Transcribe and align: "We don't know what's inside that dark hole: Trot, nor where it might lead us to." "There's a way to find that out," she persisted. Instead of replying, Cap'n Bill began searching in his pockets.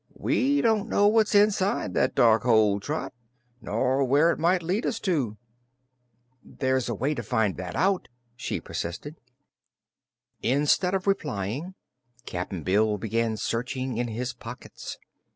"We 0.17 0.61
don't 0.61 0.89
know 0.89 1.05
what's 1.07 1.35
inside 1.35 1.93
that 1.93 2.15
dark 2.15 2.41
hole: 2.41 2.79
Trot, 2.79 3.13
nor 3.61 4.03
where 4.03 4.31
it 4.31 4.39
might 4.39 4.63
lead 4.63 4.83
us 4.83 4.99
to." 5.01 5.37
"There's 6.43 6.89
a 6.89 6.95
way 6.95 7.13
to 7.13 7.21
find 7.21 7.55
that 7.57 7.75
out," 7.75 8.07
she 8.35 8.59
persisted. 8.59 9.17
Instead 10.41 10.95
of 10.95 11.05
replying, 11.05 11.75
Cap'n 12.25 12.63
Bill 12.63 12.97
began 12.97 13.37
searching 13.37 13.97
in 13.99 14.07
his 14.07 14.33
pockets. 14.33 14.97